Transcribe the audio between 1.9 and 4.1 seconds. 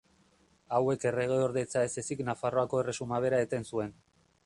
ez ezik Nafarroako Erresuma bera eten zuen.